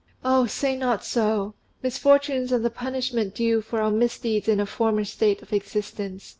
"Oh, 0.25 0.47
say 0.47 0.75
not 0.75 1.05
so: 1.05 1.53
misfortunes 1.83 2.51
are 2.51 2.57
the 2.57 2.71
punishment 2.71 3.35
due 3.35 3.61
for 3.61 3.81
our 3.83 3.91
misdeeds 3.91 4.47
in 4.47 4.59
a 4.59 4.65
former 4.65 5.05
state 5.05 5.43
of 5.43 5.53
existence. 5.53 6.27